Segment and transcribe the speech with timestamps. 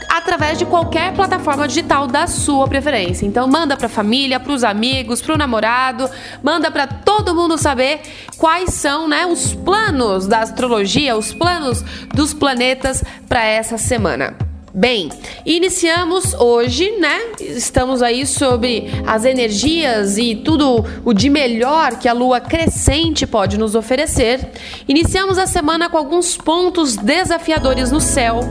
[0.09, 3.25] através de qualquer plataforma digital da sua preferência.
[3.25, 6.09] Então manda para a família, para os amigos, para o namorado,
[6.41, 8.01] manda para todo mundo saber
[8.37, 14.46] quais são, né, os planos da astrologia, os planos dos planetas para essa semana.
[14.73, 15.09] Bem,
[15.45, 17.17] iniciamos hoje, né?
[17.39, 23.57] Estamos aí sobre as energias e tudo o de melhor que a lua crescente pode
[23.57, 24.51] nos oferecer.
[24.85, 28.41] Iniciamos a semana com alguns pontos desafiadores no céu,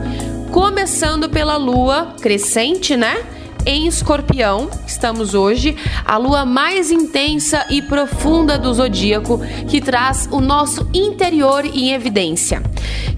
[0.51, 3.23] começando pela lua crescente, né?
[3.67, 10.39] em Escorpião, estamos hoje, a lua mais intensa e profunda do zodíaco, que traz o
[10.39, 12.63] nosso interior em evidência.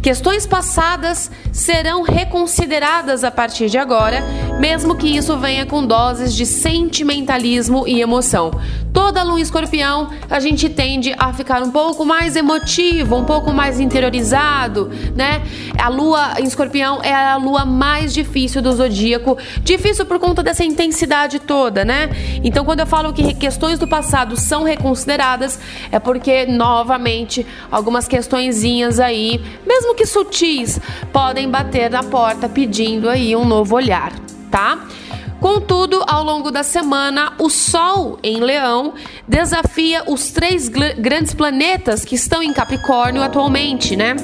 [0.01, 4.21] Questões passadas serão reconsideradas a partir de agora,
[4.59, 8.51] mesmo que isso venha com doses de sentimentalismo e emoção.
[8.93, 13.79] Toda lua escorpião, a gente tende a ficar um pouco mais emotivo, um pouco mais
[13.79, 15.43] interiorizado, né?
[15.77, 20.63] A lua em escorpião é a lua mais difícil do zodíaco, difícil por conta dessa
[20.63, 22.09] intensidade toda, né?
[22.43, 25.59] Então, quando eu falo que questões do passado são reconsideradas,
[25.91, 30.79] é porque, novamente, algumas questõezinhas aí, mesmo que sutis,
[31.11, 34.13] podem bater na porta pedindo aí um novo olhar,
[34.49, 34.87] tá?
[35.39, 38.93] Contudo, ao longo da semana, o Sol em Leão
[39.25, 44.15] desafia os três grandes planetas que estão em Capricórnio atualmente, né?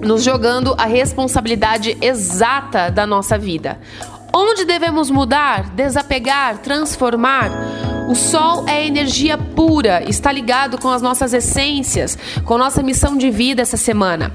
[0.00, 3.80] Nos jogando a responsabilidade exata da nossa vida.
[4.32, 7.50] Onde devemos mudar, desapegar, transformar?
[8.10, 13.30] O Sol é energia pura, está ligado com as nossas essências, com nossa missão de
[13.30, 14.32] vida essa semana.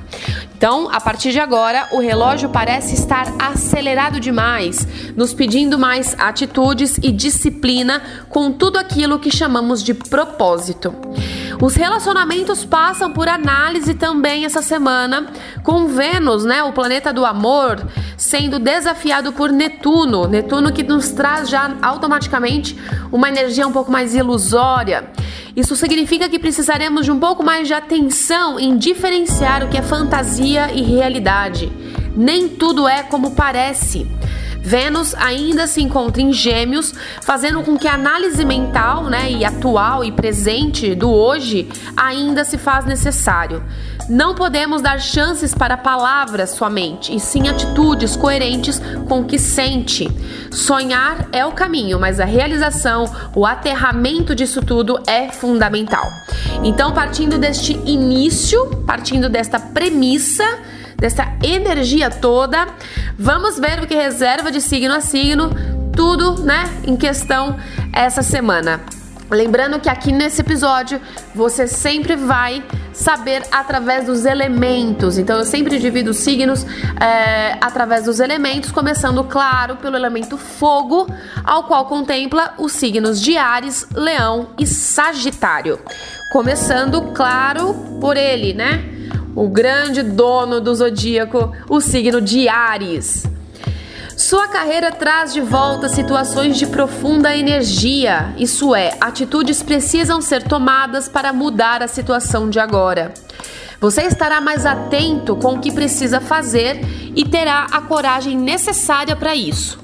[0.56, 4.88] Então, a partir de agora, o relógio parece estar acelerado demais,
[5.18, 10.96] nos pedindo mais atitudes e disciplina com tudo aquilo que chamamos de propósito.
[11.62, 15.28] Os relacionamentos passam por análise também essa semana,
[15.64, 17.86] com Vênus, né, o planeta do amor,
[18.18, 22.78] sendo desafiado por Netuno, Netuno que nos traz já automaticamente
[23.12, 25.10] uma energia um pouco mais ilusória.
[25.56, 29.82] Isso significa que precisaremos de um pouco mais de atenção em diferenciar o que é
[29.82, 31.72] fantasia e realidade.
[32.16, 34.06] Nem tudo é como parece.
[34.66, 40.04] Vênus ainda se encontra em Gêmeos, fazendo com que a análise mental, né, e atual
[40.04, 43.64] e presente do hoje ainda se faz necessário.
[44.10, 50.10] Não podemos dar chances para palavras somente, e sim atitudes coerentes com o que sente.
[50.52, 53.06] Sonhar é o caminho, mas a realização,
[53.36, 56.12] o aterramento disso tudo é fundamental.
[56.64, 60.44] Então, partindo deste início, partindo desta premissa,
[60.98, 62.68] dessa energia toda.
[63.18, 65.50] Vamos ver o que reserva de signo a signo,
[65.96, 67.58] tudo, né, em questão
[67.94, 68.82] essa semana.
[69.30, 71.02] Lembrando que aqui nesse episódio
[71.34, 72.64] você sempre vai
[72.94, 75.18] saber através dos elementos.
[75.18, 76.64] Então eu sempre divido os signos
[77.02, 81.08] é, através dos elementos, começando, claro, pelo elemento fogo,
[81.44, 85.80] ao qual contempla os signos de Ares, Leão e Sagitário.
[86.32, 88.95] Começando, claro, por ele, né?
[89.36, 93.26] O grande dono do zodíaco, o signo de Ares.
[94.16, 101.10] Sua carreira traz de volta situações de profunda energia, isso é, atitudes precisam ser tomadas
[101.10, 103.14] para mudar a situação de agora.
[103.82, 106.80] Você estará mais atento com o que precisa fazer
[107.14, 109.78] e terá a coragem necessária para isso.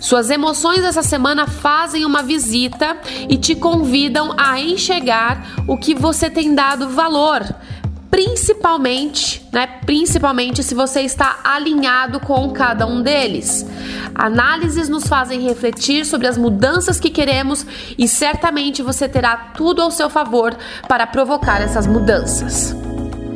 [0.00, 2.96] Suas emoções essa semana fazem uma visita
[3.28, 7.44] e te convidam a enxergar o que você tem dado valor
[8.14, 9.66] principalmente, né?
[9.84, 13.66] Principalmente se você está alinhado com cada um deles.
[14.14, 17.66] Análises nos fazem refletir sobre as mudanças que queremos
[17.98, 20.56] e certamente você terá tudo ao seu favor
[20.86, 22.72] para provocar essas mudanças.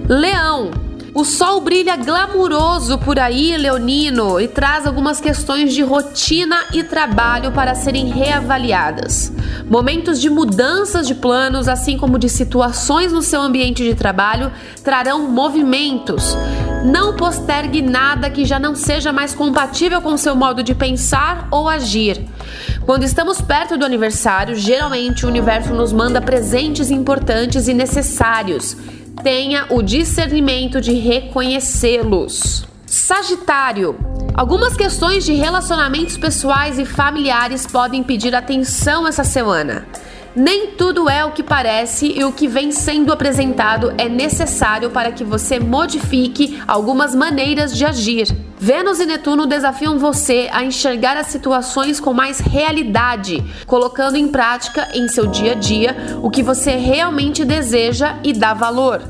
[0.08, 0.70] Leão,
[1.14, 7.50] o sol brilha glamuroso por aí, Leonino, e traz algumas questões de rotina e trabalho
[7.52, 9.32] para serem reavaliadas.
[9.68, 14.52] Momentos de mudanças de planos, assim como de situações no seu ambiente de trabalho,
[14.84, 16.36] trarão movimentos.
[16.84, 21.68] Não postergue nada que já não seja mais compatível com seu modo de pensar ou
[21.68, 22.24] agir.
[22.86, 28.76] Quando estamos perto do aniversário, geralmente o universo nos manda presentes importantes e necessários
[29.22, 32.66] tenha o discernimento de reconhecê-los.
[32.86, 33.96] Sagitário.
[34.34, 39.86] Algumas questões de relacionamentos pessoais e familiares podem pedir atenção essa semana.
[40.36, 45.10] Nem tudo é o que parece e o que vem sendo apresentado é necessário para
[45.10, 48.28] que você modifique algumas maneiras de agir.
[48.58, 54.88] Vênus e Netuno desafiam você a enxergar as situações com mais realidade, colocando em prática
[54.94, 59.02] em seu dia a dia o que você realmente deseja e dá valor.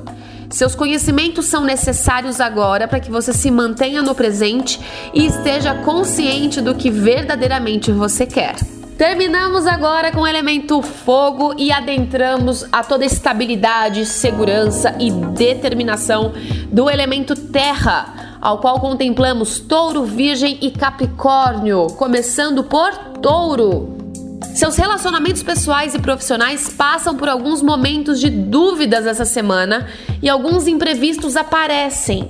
[0.50, 4.80] Seus conhecimentos são necessários agora para que você se mantenha no presente
[5.12, 8.56] e esteja consciente do que verdadeiramente você quer.
[8.98, 16.32] Terminamos agora com o elemento fogo e adentramos a toda estabilidade, segurança e determinação
[16.72, 22.92] do elemento terra, ao qual contemplamos touro, virgem e capricórnio, começando por
[23.22, 24.07] touro.
[24.54, 29.86] Seus relacionamentos pessoais e profissionais passam por alguns momentos de dúvidas essa semana
[30.22, 32.28] e alguns imprevistos aparecem.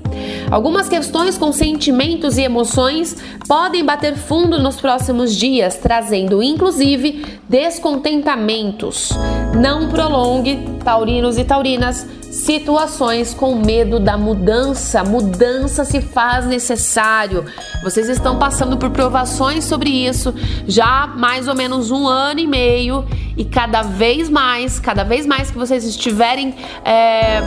[0.51, 3.17] Algumas questões com sentimentos e emoções
[3.47, 9.11] podem bater fundo nos próximos dias, trazendo inclusive descontentamentos.
[9.55, 15.03] Não prolongue, taurinos e taurinas, situações com medo da mudança.
[15.03, 17.45] Mudança se faz necessário.
[17.83, 20.35] Vocês estão passando por provações sobre isso
[20.67, 23.05] já há mais ou menos um ano e meio
[23.37, 26.55] e cada vez mais, cada vez mais que vocês estiverem
[26.85, 27.41] é,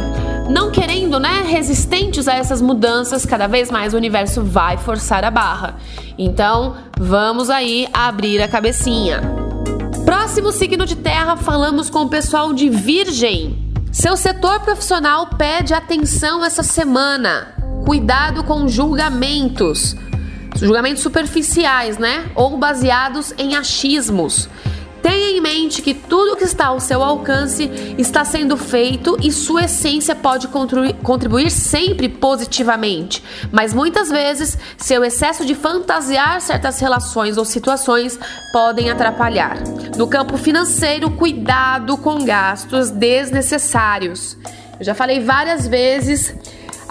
[0.50, 5.31] não querendo, né, resistentes a essas mudanças, cada vez mais o universo vai forçar a
[5.31, 5.77] barra.
[6.18, 9.22] Então, vamos aí abrir a cabecinha.
[10.06, 13.61] Próximo signo de terra, falamos com o pessoal de Virgem.
[13.92, 17.54] Seu setor profissional pede atenção essa semana.
[17.86, 19.98] Cuidado com julgamentos.
[20.56, 22.32] Julgamentos superficiais, né?
[22.34, 24.48] Ou baseados em achismos.
[25.01, 29.65] Tenha em mente que tudo que está ao seu alcance está sendo feito e sua
[29.65, 37.45] essência pode contribuir sempre positivamente, mas muitas vezes seu excesso de fantasiar certas relações ou
[37.45, 38.19] situações
[38.53, 39.57] podem atrapalhar.
[39.98, 44.38] No campo financeiro, cuidado com gastos desnecessários.
[44.80, 46.33] Eu já falei várias vezes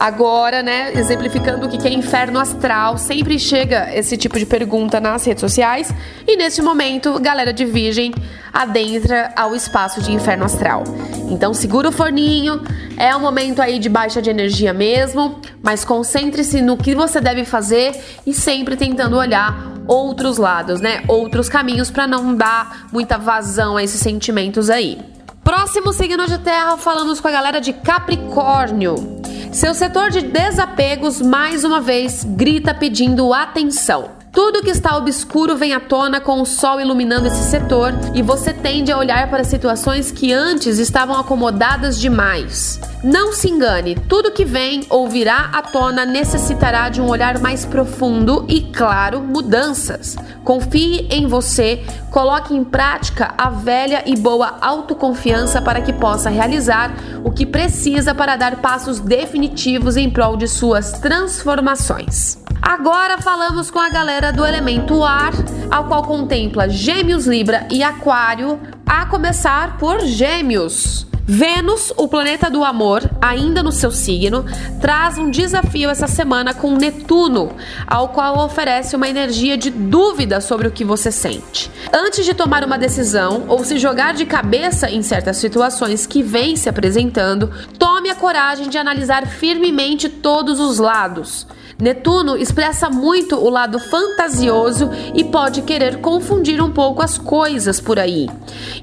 [0.00, 5.26] Agora, né, exemplificando o que é inferno astral, sempre chega esse tipo de pergunta nas
[5.26, 5.92] redes sociais.
[6.26, 8.14] E neste momento, galera de Virgem
[8.50, 10.84] adentra ao espaço de inferno astral.
[11.28, 12.62] Então, segura o forninho,
[12.96, 17.44] é um momento aí de baixa de energia mesmo, mas concentre-se no que você deve
[17.44, 17.92] fazer
[18.26, 21.04] e sempre tentando olhar outros lados, né?
[21.08, 24.98] Outros caminhos para não dar muita vazão a esses sentimentos aí.
[25.44, 29.19] Próximo signo de terra, falamos com a galera de Capricórnio.
[29.52, 34.19] Seu setor de desapegos, mais uma vez, grita pedindo atenção.
[34.32, 38.52] Tudo que está obscuro vem à tona com o sol iluminando esse setor e você
[38.52, 42.80] tende a olhar para situações que antes estavam acomodadas demais.
[43.02, 47.64] Não se engane, tudo que vem ou virá à tona necessitará de um olhar mais
[47.64, 50.16] profundo e, claro, mudanças.
[50.44, 51.82] Confie em você,
[52.12, 56.92] coloque em prática a velha e boa autoconfiança para que possa realizar
[57.24, 62.39] o que precisa para dar passos definitivos em prol de suas transformações.
[62.62, 65.32] Agora falamos com a galera do elemento ar,
[65.70, 71.06] ao qual contempla Gêmeos, Libra e Aquário, a começar por Gêmeos.
[71.32, 74.44] Vênus, o planeta do amor, ainda no seu signo,
[74.80, 77.52] traz um desafio essa semana com Netuno,
[77.86, 81.70] ao qual oferece uma energia de dúvida sobre o que você sente.
[81.92, 86.56] Antes de tomar uma decisão ou se jogar de cabeça em certas situações que vêm
[86.56, 87.48] se apresentando,
[87.78, 91.46] tome a coragem de analisar firmemente todos os lados.
[91.80, 97.98] Netuno expressa muito o lado fantasioso e pode querer confundir um pouco as coisas por
[97.98, 98.28] aí.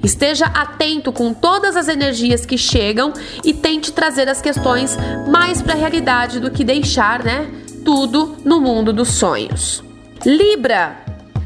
[0.04, 3.14] Esteja atento com todas as energias que chegam
[3.44, 4.98] e tente trazer as questões
[5.30, 7.48] mais para a realidade do que deixar, né,
[7.86, 9.84] tudo no mundo dos sonhos.
[10.26, 10.98] Libra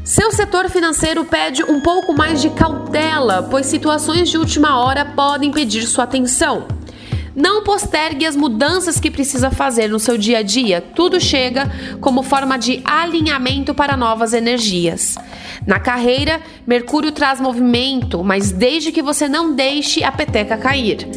[0.02, 5.52] Seu setor financeiro pede um pouco mais de cautela, pois situações de última hora podem
[5.52, 6.66] pedir sua atenção.
[7.34, 10.80] Não postergue as mudanças que precisa fazer no seu dia a dia.
[10.80, 11.70] Tudo chega
[12.00, 15.16] como forma de alinhamento para novas energias.
[15.66, 21.08] Na carreira, Mercúrio traz movimento, mas desde que você não deixe a peteca cair.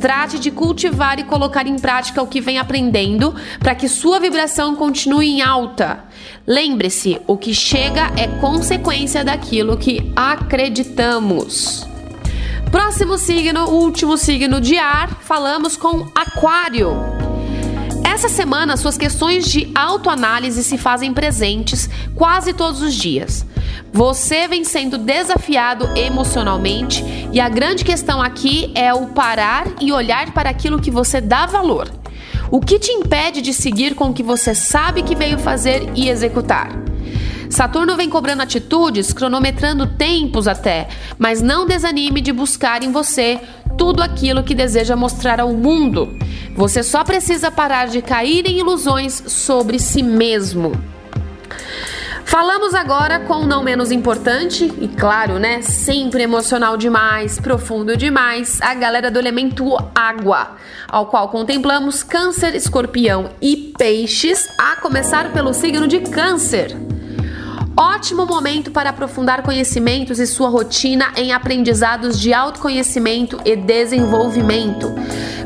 [0.00, 4.74] Trate de cultivar e colocar em prática o que vem aprendendo para que sua vibração
[4.74, 6.04] continue em alta.
[6.46, 11.86] Lembre-se, o que chega é consequência daquilo que acreditamos.
[12.70, 16.92] Próximo signo, último signo de ar, falamos com Aquário.
[18.04, 23.44] Essa semana, suas questões de autoanálise se fazem presentes quase todos os dias.
[23.92, 30.32] Você vem sendo desafiado emocionalmente e a grande questão aqui é o parar e olhar
[30.32, 31.90] para aquilo que você dá valor.
[32.52, 36.08] O que te impede de seguir com o que você sabe que veio fazer e
[36.08, 36.89] executar?
[37.50, 40.88] Saturno vem cobrando atitudes, cronometrando tempos até,
[41.18, 43.40] mas não desanime de buscar em você
[43.76, 46.16] tudo aquilo que deseja mostrar ao mundo.
[46.54, 50.72] Você só precisa parar de cair em ilusões sobre si mesmo.
[52.24, 58.72] Falamos agora com não menos importante e claro, né, sempre emocional demais, profundo demais, a
[58.72, 65.88] galera do elemento água, ao qual contemplamos Câncer, Escorpião e Peixes, a começar pelo signo
[65.88, 66.89] de Câncer.
[67.76, 74.92] Ótimo momento para aprofundar conhecimentos e sua rotina em aprendizados de autoconhecimento e desenvolvimento.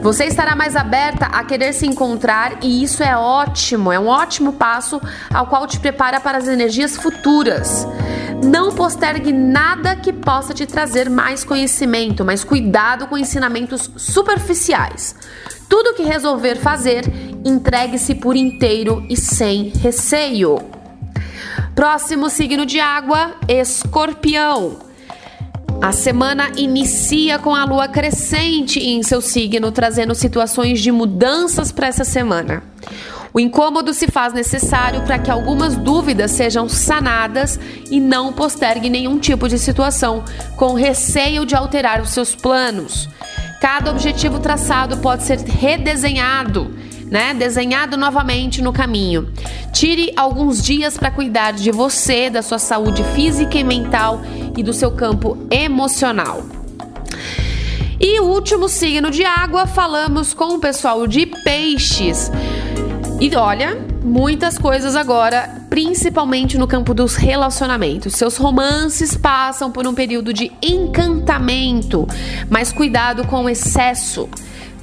[0.02, 4.52] Você estará mais aberta a querer se encontrar e isso é ótimo, é um ótimo
[4.52, 5.00] passo
[5.33, 7.87] ao qual te prepara para as energias futuras.
[8.45, 15.14] Não postergue nada que possa te trazer mais conhecimento, mas cuidado com ensinamentos superficiais.
[15.69, 17.04] Tudo que resolver fazer,
[17.45, 20.74] entregue-se por inteiro e sem receio.
[21.75, 24.78] Próximo signo de água, Escorpião.
[25.83, 31.88] A semana inicia com a lua crescente em seu signo, trazendo situações de mudanças para
[31.88, 32.62] essa semana.
[33.33, 37.59] O incômodo se faz necessário para que algumas dúvidas sejam sanadas
[37.90, 40.25] e não postergue nenhum tipo de situação,
[40.57, 43.09] com receio de alterar os seus planos.
[43.61, 46.73] Cada objetivo traçado pode ser redesenhado
[47.11, 47.35] né?
[47.35, 49.29] Desenhado novamente no caminho.
[49.73, 54.21] Tire alguns dias para cuidar de você, da sua saúde física e mental
[54.57, 56.43] e do seu campo emocional.
[58.01, 62.31] E o último signo de água, falamos com o pessoal de peixes.
[63.21, 68.15] E olha, muitas coisas agora, principalmente no campo dos relacionamentos.
[68.15, 72.07] Seus romances passam por um período de encantamento,
[72.51, 74.29] mas cuidado com o excesso.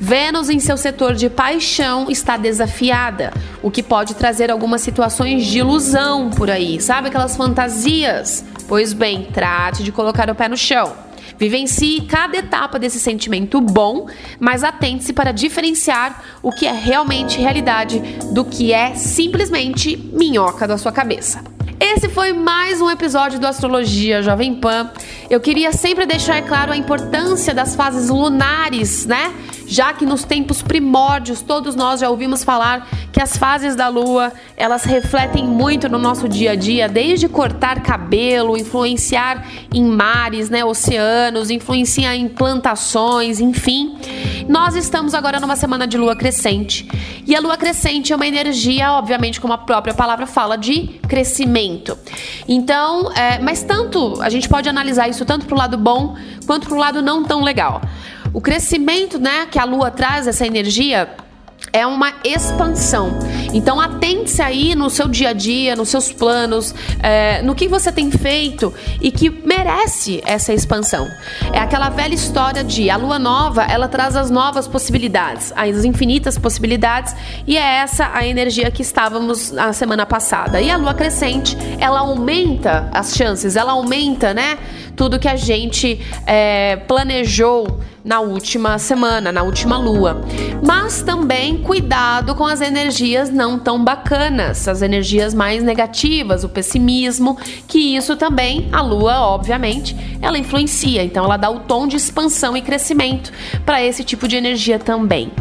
[0.03, 3.31] Vênus, em seu setor de paixão, está desafiada,
[3.62, 8.43] o que pode trazer algumas situações de ilusão por aí, sabe aquelas fantasias?
[8.67, 10.91] Pois bem, trate de colocar o pé no chão.
[11.38, 14.08] Vivencie cada etapa desse sentimento bom,
[14.39, 18.00] mas atente-se para diferenciar o que é realmente realidade
[18.34, 21.43] do que é simplesmente minhoca da sua cabeça.
[21.79, 24.91] Esse foi mais um episódio do Astrologia Jovem Pan.
[25.31, 29.34] Eu queria sempre deixar claro a importância das fases lunares, né?
[29.72, 34.34] Já que nos tempos primórdios todos nós já ouvimos falar que as fases da lua,
[34.58, 40.66] elas refletem muito no nosso dia a dia, desde cortar cabelo, influenciar em mares, né,
[40.66, 43.98] oceanos, influenciar em plantações, enfim.
[44.46, 46.86] Nós estamos agora numa semana de lua crescente.
[47.25, 51.98] E a lua crescente é uma energia, obviamente, como a própria palavra fala, de crescimento.
[52.46, 56.78] Então, é, mas tanto, a gente pode analisar isso tanto pro lado bom quanto pro
[56.78, 57.82] lado não tão legal.
[58.33, 61.09] O crescimento, né, que a lua traz, essa energia,
[61.73, 63.11] é uma expansão.
[63.53, 67.91] Então atente-se aí no seu dia a dia, nos seus planos, é, no que você
[67.91, 71.07] tem feito e que merece essa expansão.
[71.53, 76.38] É aquela velha história de a lua nova, ela traz as novas possibilidades, as infinitas
[76.38, 80.61] possibilidades, e é essa a energia que estávamos na semana passada.
[80.61, 84.57] E a lua crescente, ela aumenta as chances, ela aumenta, né,
[84.95, 90.22] tudo que a gente é, planejou na última semana, na última lua.
[90.65, 97.38] Mas também cuidado com as energias não tão bacanas, as energias mais negativas, o pessimismo,
[97.67, 102.55] que isso também a lua, obviamente, ela influencia, então ela dá o tom de expansão
[102.55, 103.31] e crescimento
[103.65, 105.31] para esse tipo de energia também.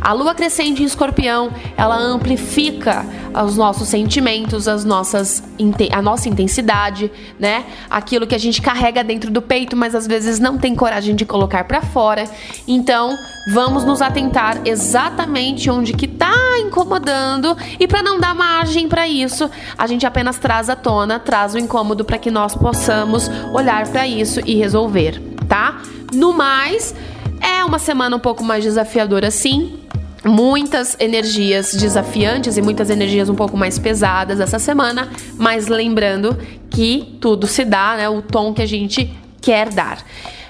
[0.00, 3.04] A lua crescente em Escorpião, ela amplifica
[3.44, 5.42] os nossos sentimentos, as nossas
[5.90, 7.64] a nossa intensidade, né?
[7.88, 11.24] Aquilo que a gente carrega dentro do peito, mas às vezes não tem coragem de
[11.24, 12.30] colocar para fora fora.
[12.68, 16.32] Então, vamos nos atentar exatamente onde que tá
[16.64, 21.54] incomodando e para não dar margem para isso, a gente apenas traz à tona, traz
[21.54, 25.82] o incômodo para que nós possamos olhar para isso e resolver, tá?
[26.12, 26.94] No mais,
[27.40, 29.80] é uma semana um pouco mais desafiadora sim,
[30.24, 36.38] muitas energias desafiantes e muitas energias um pouco mais pesadas essa semana, mas lembrando
[36.70, 38.08] que tudo se dá, né?
[38.08, 39.98] O tom que a gente quer dar.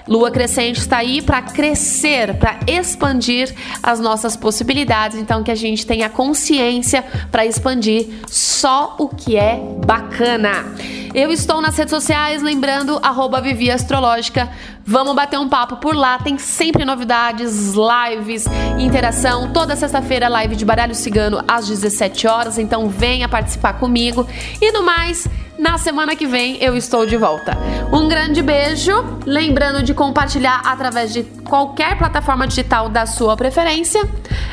[0.07, 5.85] Lua crescente está aí para crescer, para expandir as nossas possibilidades, então que a gente
[5.85, 10.65] tenha consciência para expandir só o que é bacana.
[11.13, 14.49] Eu estou nas redes sociais, lembrando, arroba Vivi Astrológica.
[14.85, 18.45] Vamos bater um papo por lá, tem sempre novidades, lives,
[18.79, 19.51] interação.
[19.51, 24.27] Toda sexta-feira, live de baralho cigano às 17 horas, então venha participar comigo.
[24.61, 27.57] E no mais, na semana que vem eu estou de volta.
[27.91, 28.91] Um grande beijo,
[29.25, 34.01] lembrando de compartilhar através de qualquer plataforma digital da sua preferência.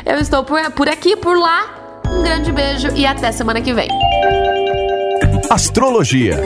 [0.04, 2.02] Eu estou por, por aqui, por lá.
[2.08, 3.88] Um grande beijo e até semana que vem.
[5.50, 6.40] Astrologia